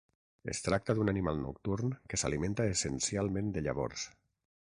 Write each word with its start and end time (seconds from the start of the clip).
Es 0.53 0.61
tracta 0.67 0.95
d'un 0.99 1.11
animal 1.13 1.37
nocturn 1.43 1.93
que 2.13 2.19
s'alimenta 2.23 2.67
essencialment 2.73 3.53
de 3.59 3.65
llavors. 3.69 4.09